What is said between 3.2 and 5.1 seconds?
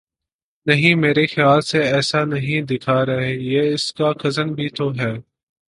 یہ اس کا کزن بھی تو